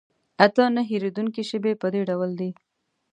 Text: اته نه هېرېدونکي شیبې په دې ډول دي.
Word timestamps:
اته 0.45 0.63
نه 0.75 0.81
هېرېدونکي 0.89 1.41
شیبې 1.49 1.73
په 1.81 1.87
دې 1.93 2.01
ډول 2.09 2.31
دي. 2.39 2.49